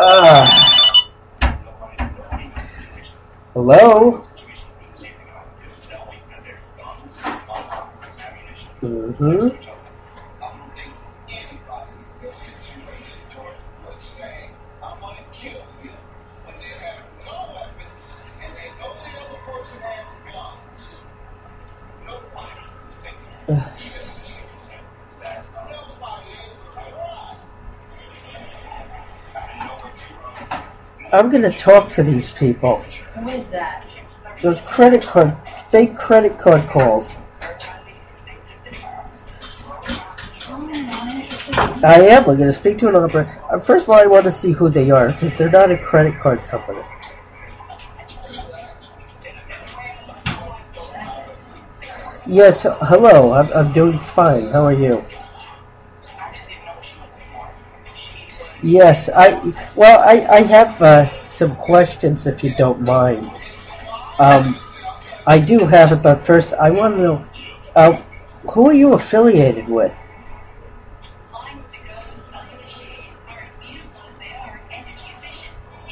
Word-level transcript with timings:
Uh, 0.00 0.46
hello? 3.52 4.24
Mm-hmm. 8.82 9.69
I'm 31.12 31.28
gonna 31.30 31.52
talk 31.52 31.88
to 31.90 32.02
these 32.02 32.30
people. 32.30 32.84
Who 33.14 33.28
is 33.28 33.48
that? 33.48 33.86
Those 34.42 34.60
credit 34.60 35.02
card, 35.02 35.36
fake 35.68 35.96
credit 35.96 36.38
card 36.38 36.68
calls. 36.70 37.08
I 41.82 42.06
am. 42.10 42.26
We're 42.26 42.36
gonna 42.36 42.52
speak 42.52 42.78
to 42.78 42.88
another 42.88 43.08
person. 43.08 43.32
Uh, 43.50 43.58
First 43.58 43.84
of 43.84 43.90
all, 43.90 43.98
I 43.98 44.06
want 44.06 44.24
to 44.24 44.32
see 44.32 44.52
who 44.52 44.68
they 44.68 44.90
are 44.90 45.12
because 45.12 45.36
they're 45.36 45.50
not 45.50 45.70
a 45.70 45.78
credit 45.78 46.18
card 46.20 46.44
company. 46.44 46.82
Yes. 52.26 52.62
Hello. 52.62 53.32
I'm, 53.32 53.52
I'm 53.52 53.72
doing 53.72 53.98
fine. 53.98 54.48
How 54.50 54.66
are 54.66 54.72
you? 54.72 55.04
Yes. 58.62 59.08
I. 59.08 59.40
Well, 59.74 60.00
I. 60.00 60.26
I 60.28 60.42
have 60.42 60.80
uh, 60.82 61.28
some 61.28 61.56
questions 61.56 62.26
if 62.26 62.44
you 62.44 62.54
don't 62.56 62.82
mind. 62.82 63.30
Um, 64.18 64.58
I 65.26 65.38
do 65.38 65.60
have 65.66 65.92
it, 65.92 66.02
but 66.02 66.26
first 66.26 66.54
I 66.54 66.70
want 66.70 66.96
to 66.96 67.02
know, 67.02 67.26
uh, 67.76 68.02
who 68.52 68.68
are 68.68 68.74
you 68.74 68.94
affiliated 68.94 69.68
with? 69.68 69.92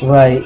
Right. 0.02 0.44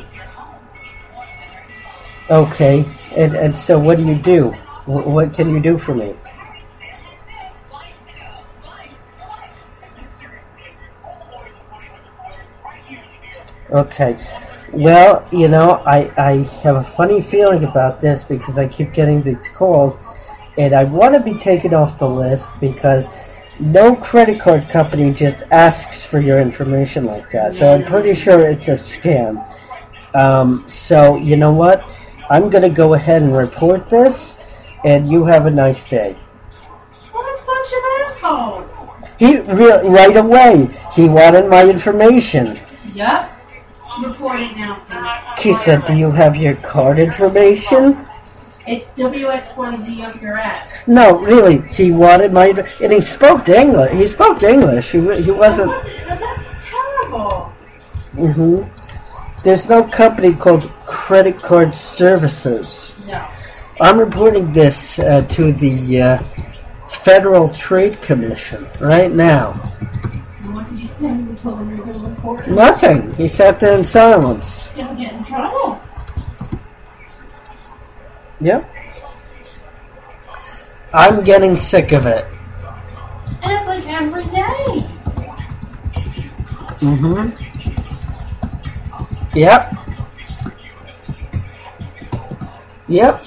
Okay. 2.30 2.84
And 3.16 3.34
and 3.34 3.56
so 3.56 3.78
what 3.78 3.98
do 3.98 4.06
you 4.06 4.14
do? 4.16 4.50
Wh- 4.86 5.06
What 5.06 5.34
can 5.34 5.50
you 5.50 5.60
do 5.60 5.78
for 5.78 5.94
me? 5.94 6.14
Okay. 13.72 14.18
Well, 14.72 15.26
you 15.32 15.48
know, 15.48 15.82
I, 15.86 16.10
I 16.16 16.42
have 16.62 16.76
a 16.76 16.84
funny 16.84 17.20
feeling 17.20 17.64
about 17.64 18.00
this 18.00 18.24
because 18.24 18.56
I 18.58 18.68
keep 18.68 18.92
getting 18.92 19.22
these 19.22 19.48
calls, 19.54 19.98
and 20.56 20.74
I 20.74 20.84
want 20.84 21.14
to 21.14 21.20
be 21.20 21.38
taken 21.38 21.74
off 21.74 21.98
the 21.98 22.08
list 22.08 22.48
because 22.60 23.06
no 23.60 23.94
credit 23.94 24.40
card 24.40 24.68
company 24.68 25.12
just 25.12 25.42
asks 25.50 26.02
for 26.02 26.20
your 26.20 26.40
information 26.40 27.04
like 27.04 27.30
that. 27.32 27.54
So 27.54 27.72
I'm 27.72 27.84
pretty 27.84 28.14
sure 28.14 28.48
it's 28.48 28.68
a 28.68 28.72
scam. 28.72 29.46
Um, 30.14 30.64
so, 30.66 31.16
you 31.16 31.36
know 31.36 31.52
what? 31.52 31.84
I'm 32.30 32.48
going 32.50 32.62
to 32.62 32.70
go 32.70 32.94
ahead 32.94 33.22
and 33.22 33.36
report 33.36 33.90
this, 33.90 34.38
and 34.84 35.10
you 35.10 35.24
have 35.26 35.46
a 35.46 35.50
nice 35.50 35.84
day. 35.84 36.16
What 37.10 37.24
a 37.24 37.44
bunch 37.44 37.72
of 37.72 37.82
assholes! 38.06 38.88
He 39.18 39.38
re- 39.38 39.86
right 39.86 40.16
away. 40.16 40.68
He 40.94 41.08
wanted 41.08 41.48
my 41.48 41.68
information. 41.68 42.58
Yup. 42.94 43.31
Report 44.00 44.40
it 44.40 44.56
now, 44.56 44.82
please. 44.88 45.42
He 45.42 45.54
said, 45.54 45.84
"Do 45.84 45.94
you 45.94 46.10
have 46.10 46.34
your 46.36 46.54
card 46.56 46.98
information?" 46.98 48.06
It's 48.66 48.86
WXYZ 48.96 50.04
up 50.04 50.22
your 50.22 50.38
ass. 50.38 50.86
No, 50.86 51.18
really. 51.18 51.62
He 51.68 51.90
wanted 51.90 52.32
my 52.32 52.48
and 52.80 52.92
he 52.92 53.00
spoke 53.00 53.48
English. 53.48 53.92
He 53.92 54.06
spoke 54.06 54.42
English. 54.42 54.92
He 54.92 55.22
he 55.22 55.30
wasn't. 55.30 55.70
That's 56.06 56.44
terrible. 56.64 57.52
hmm 58.14 58.62
There's 59.42 59.68
no 59.68 59.82
company 59.82 60.34
called 60.34 60.70
Credit 60.86 61.40
Card 61.42 61.74
Services. 61.74 62.92
No. 63.06 63.26
I'm 63.80 63.98
reporting 63.98 64.52
this 64.52 64.98
uh, 65.00 65.22
to 65.22 65.52
the 65.52 66.00
uh, 66.00 66.22
Federal 66.88 67.48
Trade 67.48 68.00
Commission 68.00 68.68
right 68.80 69.10
now. 69.10 69.58
And 70.40 70.54
what 70.54 70.68
did 70.68 70.78
you 70.78 70.88
say 70.88 71.08
you 71.08 71.34
told 71.34 71.58
them 71.58 71.70
you 71.70 71.82
were 71.82 71.84
going 71.84 72.00
to? 72.00 72.01
Nothing. 72.46 73.12
He 73.14 73.26
sat 73.26 73.58
there 73.58 73.76
in 73.76 73.84
silence. 73.84 74.68
Gonna 74.76 74.94
get 74.94 75.12
in 75.12 75.24
trouble. 75.24 75.80
Yep. 78.40 78.68
I'm 80.94 81.24
getting 81.24 81.56
sick 81.56 81.92
of 81.92 82.06
it. 82.06 82.26
And 83.42 83.52
it's 83.52 83.66
like 83.66 83.86
every 83.88 84.24
day. 84.24 84.86
Mm-hmm. 86.80 87.30
Yep. 89.34 89.74
Yep. 92.88 93.24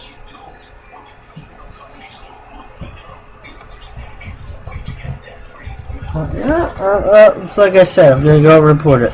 Uh, 6.15 6.31
yeah, 6.33 6.63
uh, 6.79 7.35
uh, 7.35 7.41
it's 7.43 7.57
like 7.57 7.73
I 7.73 7.83
said, 7.83 8.13
I'm 8.13 8.23
gonna 8.23 8.41
go 8.41 8.61
report 8.61 9.01
it. 9.03 9.11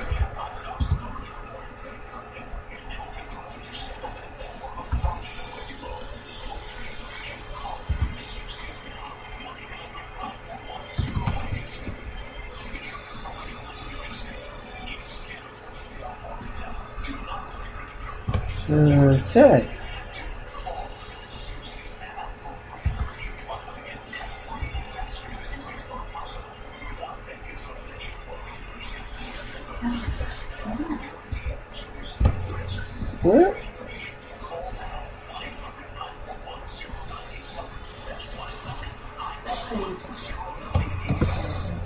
Well, 33.24 33.56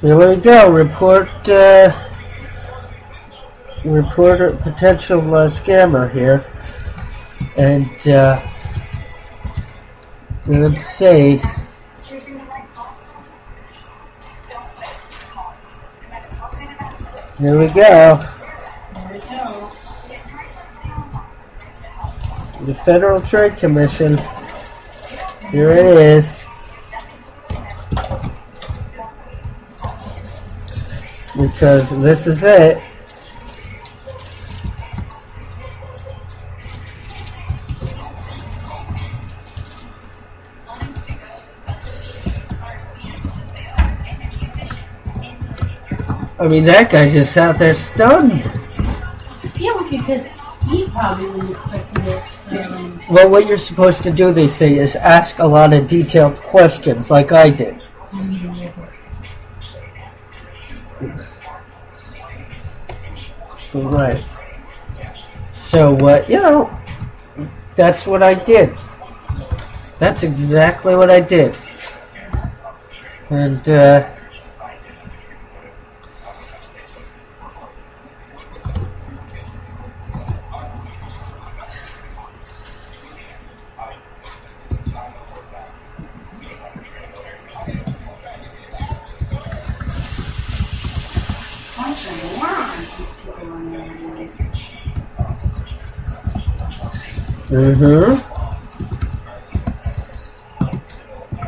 here 0.02 0.30
we 0.30 0.36
go. 0.42 0.72
Report, 0.74 1.30
uh, 1.48 2.10
report 3.86 4.42
a 4.42 4.58
potential 4.58 5.34
uh, 5.34 5.48
scammer 5.48 6.12
here. 6.12 6.46
And, 7.56 8.08
uh, 8.10 8.46
let's 10.48 10.86
see. 10.86 11.42
Here 17.38 17.60
we 17.60 17.68
go. 17.68 18.30
The 22.62 22.74
Federal 22.74 23.22
Trade 23.22 23.58
Commission. 23.58 24.18
Here 25.52 25.72
it 25.72 25.86
is. 25.86 26.46
Because 31.36 31.90
this 32.02 32.26
is 32.26 32.44
it. 32.44 32.82
I 46.46 46.48
mean, 46.48 46.66
that 46.66 46.92
guy 46.92 47.10
just 47.10 47.34
sat 47.34 47.58
there 47.58 47.74
stunned. 47.74 48.46
Yeah, 49.58 49.82
because 49.90 50.28
he 50.70 50.88
probably 50.90 51.26
was 51.26 51.50
expecting 51.50 52.06
it. 52.06 52.72
Um, 52.72 53.02
Well, 53.10 53.30
what 53.32 53.48
you're 53.48 53.58
supposed 53.58 54.04
to 54.04 54.12
do, 54.12 54.32
they 54.32 54.48
say, 54.48 54.78
is 54.78 54.96
ask 54.96 55.40
a 55.40 55.48
lot 55.48 55.74
of 55.74 55.88
detailed 55.88 56.40
questions, 56.42 57.10
like 57.10 57.32
I 57.32 57.50
did. 57.50 57.82
Right. 63.74 64.24
So, 65.52 65.96
what, 65.96 66.30
you 66.30 66.38
know, 66.38 66.70
that's 67.76 68.06
what 68.06 68.22
I 68.22 68.36
did. 68.36 68.72
That's 69.98 70.22
exactly 70.22 70.96
what 70.96 71.10
I 71.10 71.22
did. 71.22 71.58
And, 73.32 73.68
uh, 73.68 74.15
Mm-hmm. 97.48 98.18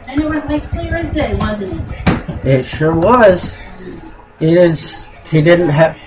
And 0.10 0.22
it 0.22 0.30
was 0.30 0.46
like 0.46 0.70
clear 0.70 0.98
as 0.98 1.14
day, 1.14 1.34
wasn't 1.36 1.82
it? 1.92 2.46
It 2.46 2.66
sure 2.66 2.94
was. 2.94 3.58
He 4.40 4.54
didn't. 4.54 5.10
He 5.30 5.42
didn't 5.42 5.70
have. 5.70 5.98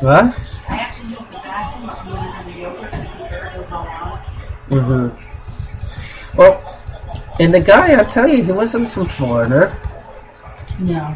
What? 0.00 0.38
I 0.68 0.74
have 0.74 1.00
to 1.00 1.08
use 1.08 1.18
the 1.18 1.38
bathroom 1.38 1.88
if 1.88 2.04
you 2.04 2.12
want 2.12 2.20
to 2.20 2.30
have 2.30 2.46
a 2.46 2.50
yogurt 2.50 2.92
and 2.92 3.20
the 3.20 3.28
dirt 3.28 3.56
will 3.56 3.64
go 3.64 3.76
out. 3.76 4.20
Mm-hmm. 4.68 6.36
Well, 6.36 6.62
and 7.40 7.54
the 7.54 7.60
guy, 7.60 7.94
I'll 7.94 8.04
tell 8.04 8.28
you, 8.28 8.42
he 8.42 8.52
wasn't 8.52 8.88
some 8.88 9.06
foreigner. 9.06 9.76
No. 10.78 11.14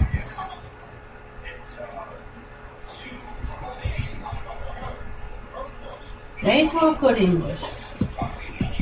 Good 7.03 7.19
English. 7.19 7.61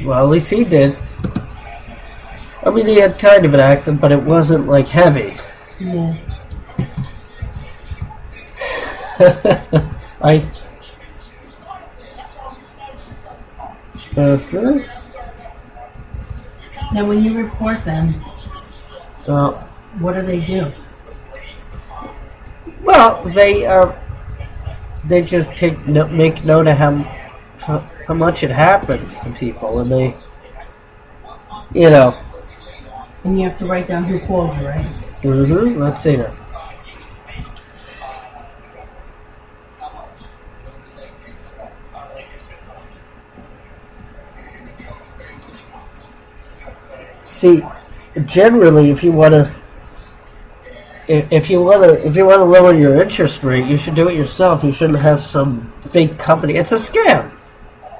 Well, 0.05 0.25
at 0.25 0.31
least 0.31 0.51
he 0.51 0.63
did. 0.63 0.97
I 2.63 2.69
mean, 2.71 2.87
he 2.87 2.97
had 2.97 3.19
kind 3.19 3.47
of 3.47 3.55
an 3.55 3.61
accent, 3.61 3.99
but 4.01 4.13
it 4.13 4.23
wasn't 4.23 4.69
like 4.69 4.87
heavy. 4.89 5.37
I. 10.23 10.45
Uh-huh. 14.17 14.79
Now, 16.93 17.07
when 17.07 17.25
you 17.25 17.35
report 17.37 17.85
them, 17.85 18.15
Uh, 19.29 19.53
what 20.01 20.15
do 20.15 20.23
they 20.23 20.41
do? 20.41 20.73
well, 22.83 23.23
they 23.35 23.65
uh, 23.67 23.93
they 25.07 25.23
just 25.23 25.55
take 25.57 25.77
no, 25.87 26.09
make 26.09 26.45
note 26.45 26.67
of 26.67 26.77
how, 26.77 26.93
how 28.11 28.15
much 28.17 28.43
it 28.43 28.51
happens 28.51 29.21
to 29.21 29.31
people, 29.31 29.79
and 29.79 29.93
they, 29.93 30.17
you 31.73 31.89
know, 31.89 32.12
And 33.23 33.39
you 33.39 33.49
have 33.49 33.57
to 33.59 33.67
write 33.67 33.87
down 33.87 34.03
who 34.03 34.19
called 34.27 34.57
you, 34.59 34.67
right? 34.67 34.85
mm-hmm, 35.23 35.81
let's 35.81 36.03
see 36.03 36.17
now. 36.17 36.35
See, 47.23 47.62
generally, 48.25 48.91
if 48.91 49.05
you 49.05 49.12
want 49.12 49.35
to, 49.35 49.55
if, 51.07 51.31
if 51.31 51.49
you 51.49 51.62
want 51.62 51.85
to, 51.85 52.05
if 52.05 52.17
you 52.17 52.27
want 52.27 52.39
to 52.39 52.45
lower 52.45 52.75
your 52.75 53.01
interest 53.01 53.45
rate, 53.45 53.69
you 53.69 53.77
should 53.77 53.95
do 53.95 54.09
it 54.09 54.17
yourself. 54.17 54.65
You 54.65 54.73
shouldn't 54.73 54.99
have 54.99 55.23
some 55.23 55.73
fake 55.79 56.19
company. 56.19 56.57
It's 56.57 56.73
a 56.73 56.75
scam. 56.75 57.37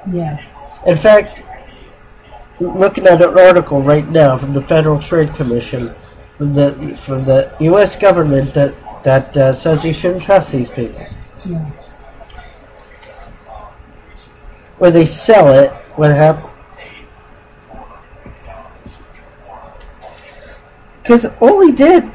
Yeah. 0.09 0.43
In 0.85 0.97
fact, 0.97 1.43
looking 2.59 3.07
at 3.07 3.21
an 3.21 3.37
article 3.37 3.81
right 3.81 4.07
now 4.07 4.37
from 4.37 4.53
the 4.53 4.61
Federal 4.61 4.99
Trade 4.99 5.33
Commission, 5.35 5.93
from 6.37 6.53
the 6.53 6.97
from 7.01 7.25
the 7.25 7.55
U.S. 7.59 7.95
government 7.95 8.53
that 8.53 8.73
that 9.03 9.35
uh, 9.37 9.53
says 9.53 9.85
you 9.85 9.93
shouldn't 9.93 10.23
trust 10.23 10.51
these 10.51 10.69
people. 10.69 11.05
Yeah. 11.45 11.65
When 14.77 14.93
they 14.93 15.05
sell 15.05 15.53
it, 15.53 15.71
what 15.95 16.11
happened? 16.11 16.47
Because 21.03 21.25
all 21.39 21.61
he 21.61 21.71
did, 21.71 22.09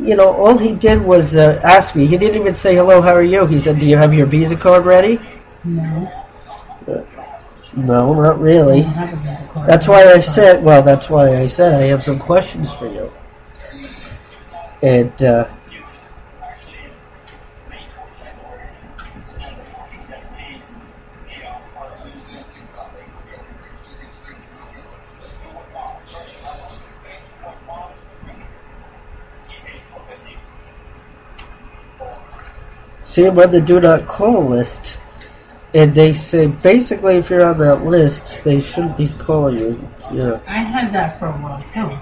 you 0.00 0.16
know, 0.16 0.32
all 0.32 0.58
he 0.58 0.72
did 0.72 1.02
was 1.02 1.34
uh, 1.34 1.60
ask 1.62 1.94
me. 1.94 2.06
He 2.06 2.18
didn't 2.18 2.40
even 2.40 2.54
say 2.54 2.74
hello. 2.74 3.00
How 3.00 3.14
are 3.14 3.22
you? 3.22 3.46
He 3.46 3.58
said, 3.58 3.78
"Do 3.78 3.86
you 3.86 3.96
have 3.96 4.12
your 4.12 4.26
Visa 4.26 4.56
card 4.56 4.84
ready?" 4.84 5.20
No. 5.64 6.12
No, 7.76 8.14
not 8.14 8.40
really. 8.40 8.82
That's 9.66 9.88
why 9.88 10.04
I 10.04 10.20
said, 10.20 10.62
well, 10.62 10.82
that's 10.82 11.10
why 11.10 11.40
I 11.40 11.46
said 11.48 11.74
I 11.74 11.86
have 11.86 12.04
some 12.04 12.18
questions 12.18 12.70
for 12.72 12.86
you. 12.86 13.10
And, 14.82 15.22
uh, 15.22 15.48
see, 33.02 33.24
I'm 33.24 33.34
the 33.34 33.60
do 33.60 33.80
not 33.80 34.06
call 34.06 34.44
list. 34.44 34.98
And 35.74 35.94
they 35.94 36.12
say 36.12 36.46
basically, 36.46 37.16
if 37.16 37.30
you're 37.30 37.44
on 37.44 37.58
that 37.58 37.84
list, 37.84 38.44
they 38.44 38.60
shouldn't 38.60 38.96
be 38.96 39.08
calling 39.08 39.58
you. 39.58 39.90
Yeah. 40.12 40.40
I 40.46 40.58
had 40.58 40.92
that 40.92 41.18
for 41.18 41.26
a 41.26 41.32
while 41.32 41.64
too. 41.72 41.98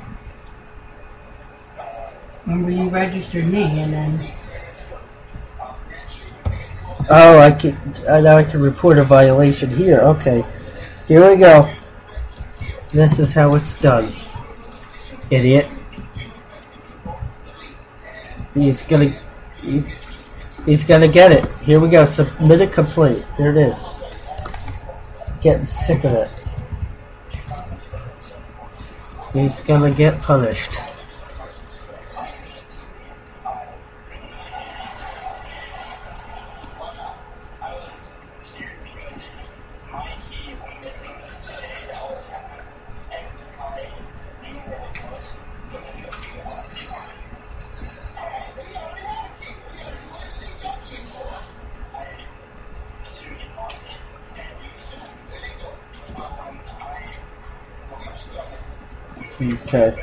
Remember 2.47 2.71
you 2.71 2.89
registered 2.91 3.47
me 3.47 3.81
and 3.81 3.93
then 3.93 4.33
Oh, 7.11 7.39
I 7.39 7.51
can. 7.51 7.77
I 8.09 8.21
now 8.21 8.37
I 8.39 8.45
can 8.45 8.61
report 8.61 8.99
a 8.99 9.05
violation 9.05 9.75
here. 9.77 10.01
Okay, 10.01 10.45
here 11.09 11.29
we 11.29 11.37
go. 11.37 11.73
This 12.93 13.19
is 13.19 13.33
how 13.33 13.55
it's 13.55 13.75
done, 13.77 14.13
idiot. 15.31 15.69
He's 18.55 18.83
gonna. 18.83 19.19
He's. 19.61 19.89
He's 20.65 20.85
gonna 20.85 21.09
get 21.09 21.33
it. 21.33 21.47
Here 21.63 21.81
we 21.81 21.89
go. 21.89 22.05
Submit 22.05 22.61
a 22.61 22.67
complaint. 22.67 23.25
Here 23.37 23.51
it 23.51 23.59
is. 23.59 23.77
Getting 25.41 25.67
sick 25.67 26.05
of 26.05 26.13
it. 26.13 26.31
He's 29.33 29.61
gonna 29.61 29.91
get 29.91 30.23
punished. 30.23 30.73
Okay. 59.43 59.97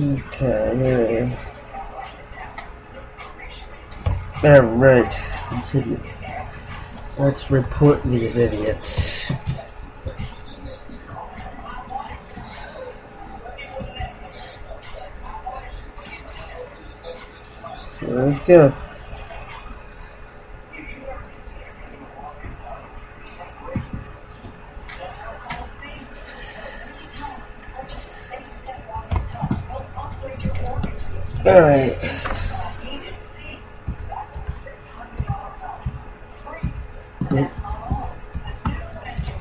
Okay. 0.00 1.38
All 4.42 4.60
right. 4.62 5.10
Continue. 5.48 6.00
Let's 7.16 7.50
report 7.52 8.02
these 8.02 8.36
idiots. 8.36 9.30
There 18.00 18.26
we 18.26 18.34
go. 18.44 18.74
All 31.46 31.60
right. 31.60 31.94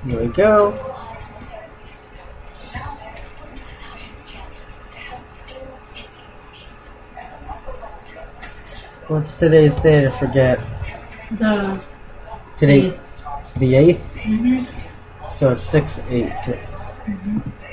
There 0.06 0.20
we 0.20 0.28
go. 0.28 0.72
What's 9.08 9.34
today's 9.36 9.78
date? 9.78 10.08
I 10.08 10.20
forget. 10.20 10.60
the 11.32 11.82
Today's 12.58 12.94
the 13.58 13.76
eighth, 13.76 14.02
hmm 14.24 14.64
so 15.32 15.52
it's 15.52 15.64
six 15.64 16.00
eight. 16.10 16.32
Huh? 16.32 16.54
Hmm? 16.54 17.73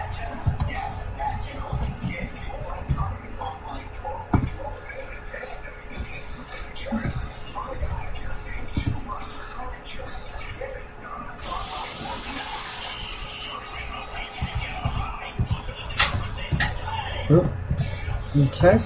Okay. 18.63 18.79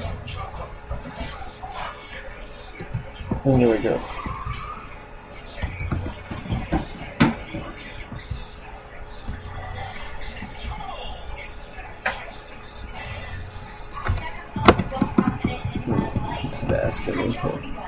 And 3.44 3.58
here 3.58 3.70
we 3.70 3.78
go. 3.80 3.98
Hmm, 15.84 16.48
It's 16.48 16.64
excavator. 16.64 17.85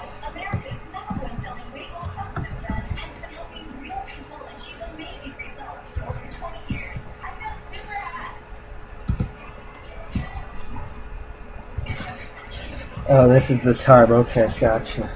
Oh, 13.09 13.29
this 13.29 13.49
is 13.49 13.61
the 13.61 13.73
tarp. 13.73 14.09
Okay, 14.09 14.47
gotcha. 14.59 15.09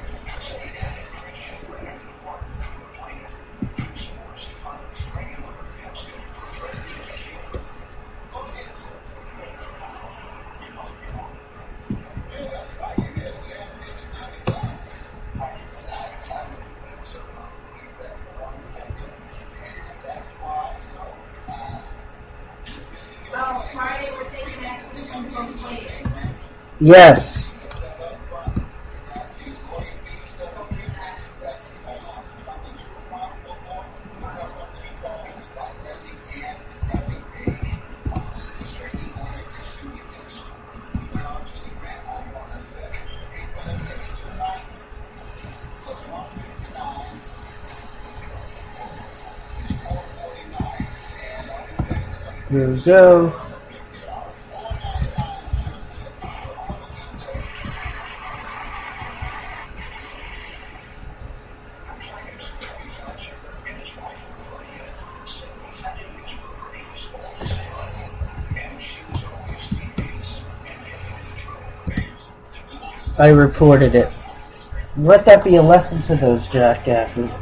Yes. 26.79 27.30
Here 52.51 52.69
we 52.69 52.81
go. 52.81 53.33
I 73.17 73.29
reported 73.29 73.95
it. 73.95 74.11
Let 74.97 75.23
that 75.23 75.45
be 75.45 75.55
a 75.55 75.61
lesson 75.61 76.01
to 76.01 76.17
those 76.17 76.49
jackasses. 76.49 77.33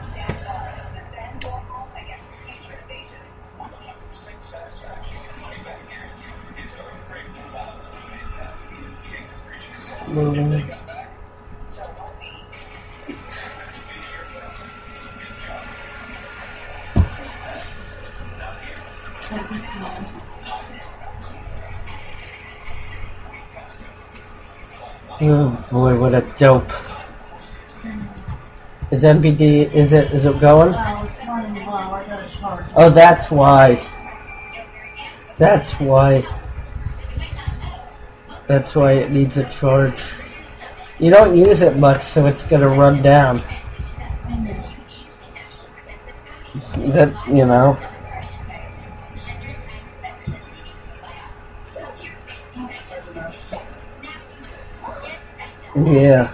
Slowly. 10.06 10.66
Oh 25.22 25.68
boy, 25.70 26.00
what 26.00 26.16
a 26.16 26.22
dope. 26.38 26.72
Is 28.90 29.04
MBD, 29.04 29.72
is 29.74 29.92
it, 29.92 30.12
is 30.14 30.26
it 30.26 30.40
going? 30.40 30.70
It's 30.70 31.28
running 31.28 31.66
low. 31.66 31.74
I 31.74 32.06
got 32.08 32.24
a 32.24 32.30
charge. 32.30 32.66
Oh, 32.76 32.90
that's 32.90 33.30
why. 33.30 33.86
That's 35.38 35.74
why. 35.74 36.39
That's 38.50 38.74
why 38.74 38.94
it 38.94 39.12
needs 39.12 39.38
a 39.38 39.48
charge. 39.48 40.02
You 40.98 41.12
don't 41.12 41.38
use 41.38 41.62
it 41.62 41.78
much, 41.78 42.02
so 42.02 42.26
it's 42.26 42.42
gonna 42.42 42.68
run 42.68 43.04
down. 43.04 43.44
That, 46.78 47.14
you 47.28 47.46
know. 47.46 47.78
Yeah. 55.76 56.34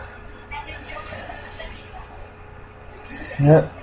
Yep. 3.41 3.73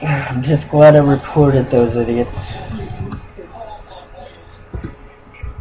I'm 0.02 0.42
just 0.42 0.70
glad 0.70 0.96
I 0.96 1.00
reported 1.00 1.70
those 1.70 1.96
idiots. 1.96 2.63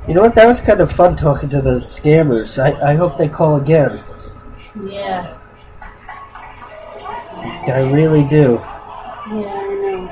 You 0.08 0.14
know 0.14 0.22
what? 0.22 0.36
That 0.36 0.48
was 0.48 0.60
kind 0.60 0.82
of 0.82 0.92
fun 0.92 1.16
talking 1.16 1.50
to 1.50 1.62
the 1.62 1.80
scammers. 1.80 2.62
I, 2.62 2.92
I 2.92 2.96
hope 2.96 3.18
they 3.18 3.30
call 3.30 3.56
again. 3.56 4.04
Yeah. 4.86 5.38
I 7.68 7.90
really 7.90 8.24
do. 8.24 8.60
Yeah, 8.62 9.32
I 9.32 9.74
know. 9.82 10.12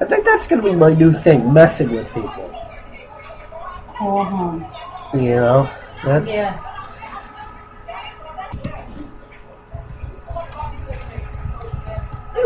I 0.00 0.04
think 0.06 0.24
that's 0.24 0.46
going 0.46 0.62
to 0.62 0.70
be 0.70 0.74
my 0.74 0.94
new 0.94 1.12
thing, 1.12 1.52
messing 1.52 1.90
with 1.92 2.06
people. 2.08 2.50
Call 3.88 4.24
home. 4.24 4.66
You 5.12 5.36
know? 5.36 5.70
That, 6.04 6.26
Yeah. 6.26 6.58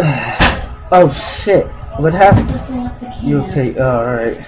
oh 0.90 1.08
shit. 1.42 1.68
What 1.98 2.12
happened? 2.14 2.50
Lifting 2.50 2.78
up 2.80 3.00
the 3.00 3.06
can. 3.06 3.28
You 3.28 3.42
okay? 3.44 3.76
Oh, 3.78 3.98
alright. 3.98 4.44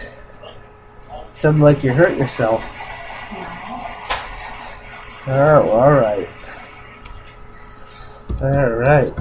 Sounded 1.41 1.65
like 1.65 1.83
you 1.83 1.95
hurt 1.95 2.19
yourself. 2.19 2.63
Oh, 5.27 5.71
alright. 5.71 6.29
Alright. 8.43 9.15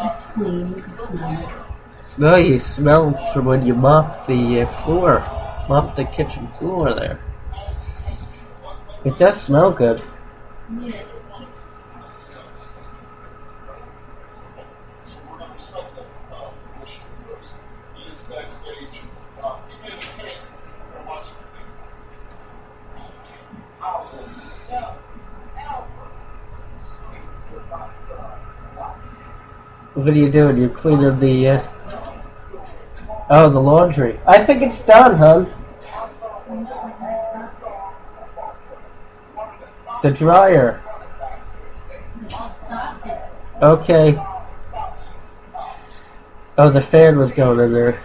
It's 0.00 0.22
clean. 0.32 0.68
You 0.68 0.82
can 0.82 0.98
smell 1.06 1.48
it. 1.50 1.57
No, 2.18 2.34
you 2.34 2.58
smell 2.58 3.12
from 3.32 3.44
when 3.44 3.64
you 3.64 3.74
mop 3.74 4.26
the 4.26 4.62
uh, 4.62 4.66
floor, 4.82 5.20
mop 5.68 5.94
the 5.94 6.04
kitchen 6.04 6.48
floor 6.58 6.92
there. 6.92 7.20
It 9.04 9.16
does 9.18 9.40
smell 9.40 9.70
good. 9.70 10.02
Yeah. 10.80 11.04
What 29.94 30.06
are 30.08 30.12
you 30.12 30.30
doing? 30.30 30.58
You're 30.58 30.68
cleaning 30.68 31.18
the. 31.18 31.48
Uh... 31.48 31.77
Oh, 33.30 33.50
the 33.50 33.60
laundry. 33.60 34.18
I 34.26 34.44
think 34.44 34.62
it's 34.62 34.80
done, 34.82 35.18
hon. 35.18 35.52
The 40.02 40.10
dryer. 40.10 40.82
Okay. 43.60 44.18
Oh, 46.56 46.70
the 46.70 46.80
fan 46.80 47.18
was 47.18 47.32
going 47.32 47.60
in 47.60 47.72
there. 47.72 48.00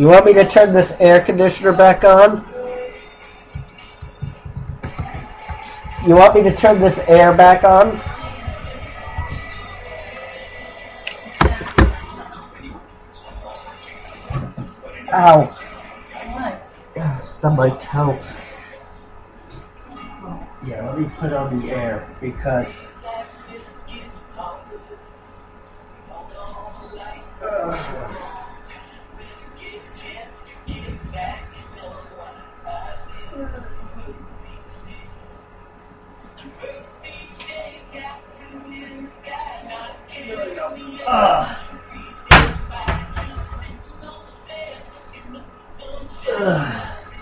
You 0.00 0.06
want 0.06 0.24
me 0.24 0.32
to 0.32 0.48
turn 0.48 0.72
this 0.72 0.94
air 0.98 1.20
conditioner 1.20 1.72
back 1.72 2.04
on? 2.04 2.42
You 6.06 6.14
want 6.14 6.34
me 6.34 6.42
to 6.42 6.56
turn 6.56 6.80
this 6.80 7.00
air 7.00 7.34
back 7.34 7.64
on? 7.64 8.00
Ow. 15.12 15.44
What? 16.32 17.26
Stub 17.26 17.58
my 17.58 17.68
toe. 17.76 18.18
Yeah, 20.66 20.88
let 20.88 20.98
me 20.98 21.10
put 21.18 21.34
on 21.34 21.60
the 21.60 21.72
air 21.72 22.08
because. 22.22 22.68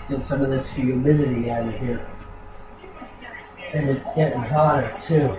Get 0.09 0.23
some 0.23 0.41
of 0.41 0.49
this 0.49 0.67
humidity 0.67 1.51
out 1.51 1.67
of 1.67 1.79
here. 1.79 2.05
And 3.73 3.89
it's 3.89 4.07
getting 4.15 4.41
hotter 4.41 4.97
too. 5.05 5.37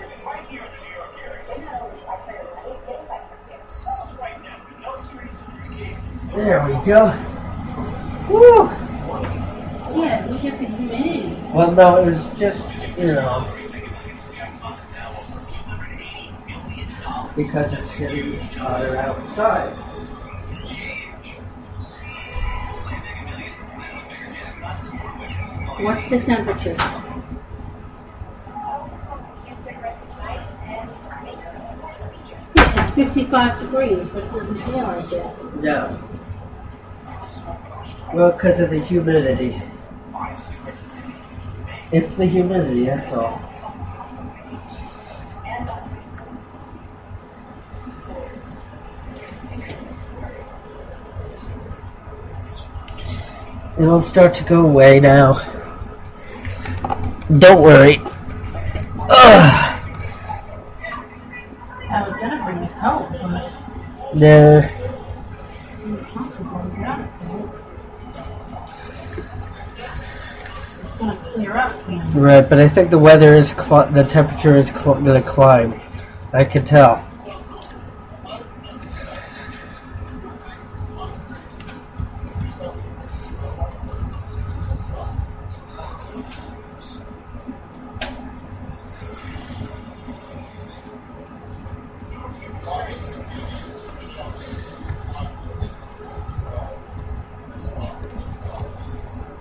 There 6.37 6.64
we 6.64 6.87
go. 6.87 7.06
Woo! 8.30 8.70
Yeah, 10.00 10.26
look 10.30 10.44
at 10.44 10.59
the 10.61 10.66
humidity. 10.66 11.37
Well, 11.52 11.72
no, 11.72 11.96
it 11.96 12.06
was 12.06 12.28
just, 12.38 12.68
you 12.96 13.14
know, 13.14 13.52
because 17.35 17.72
it's 17.72 17.92
getting 17.96 18.38
hotter 18.38 18.96
outside. 18.96 19.89
What's 25.83 26.11
the 26.11 26.21
temperature? 26.21 26.77
It's 32.55 32.90
55 32.90 33.61
degrees, 33.61 34.11
but 34.11 34.25
it 34.25 34.33
doesn't 34.33 34.62
feel 34.64 34.83
like 34.83 35.09
that. 35.09 35.57
No. 35.62 36.03
Well, 38.12 38.33
because 38.33 38.61
of 38.61 38.69
the 38.69 38.81
humidity. 38.81 39.62
It's 41.93 42.14
the 42.14 42.27
humidity, 42.27 42.85
that's 42.85 43.11
all. 43.14 43.40
It'll 53.79 54.03
start 54.03 54.35
to 54.35 54.45
go 54.45 54.66
away 54.66 55.01
now. 55.01 55.49
Don't 57.38 57.62
worry. 57.62 57.99
Ugh. 59.09 59.81
I 61.88 62.09
was 62.09 62.16
gonna 62.16 62.45
bring 62.45 62.59
a 62.59 62.69
coat, 62.81 63.09
but 63.12 63.53
Nah. 64.14 64.62
I'm 65.85 66.05
comfortable 66.07 66.71
without 66.75 67.01
a 67.01 67.09
coat. 67.29 67.55
It's 70.83 70.95
gonna 70.99 71.16
clear 71.33 71.57
up 71.57 71.81
soon. 71.87 72.14
Right, 72.21 72.49
but 72.49 72.59
I 72.59 72.69
think 72.69 72.90
the 72.90 72.99
weather 72.99 73.35
is 73.35 73.51
cl- 73.51 73.87
the 73.93 74.03
temperature 74.03 74.57
is 74.57 74.71
to 75.14 75.23
climb. 75.23 75.81
I 76.33 76.45
can 76.45 76.64
tell. 76.64 77.05